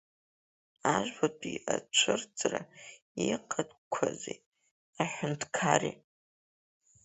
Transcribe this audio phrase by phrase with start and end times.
[0.93, 2.61] Ажәбатәи ацәырҵра
[3.29, 4.37] иҟақәази
[5.01, 5.93] аҳәынҭқари.